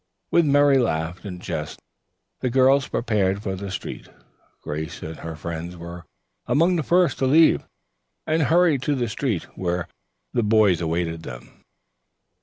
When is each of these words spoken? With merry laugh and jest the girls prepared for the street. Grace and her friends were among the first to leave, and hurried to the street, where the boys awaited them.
With 0.31 0.47
merry 0.47 0.79
laugh 0.79 1.23
and 1.25 1.39
jest 1.39 1.79
the 2.39 2.49
girls 2.49 2.87
prepared 2.87 3.43
for 3.43 3.55
the 3.55 3.69
street. 3.69 4.07
Grace 4.63 5.03
and 5.03 5.17
her 5.17 5.35
friends 5.35 5.77
were 5.77 6.05
among 6.47 6.75
the 6.75 6.81
first 6.81 7.19
to 7.19 7.27
leave, 7.27 7.67
and 8.25 8.41
hurried 8.41 8.81
to 8.81 8.95
the 8.95 9.07
street, 9.07 9.43
where 9.53 9.87
the 10.33 10.41
boys 10.41 10.81
awaited 10.81 11.21
them. 11.21 11.61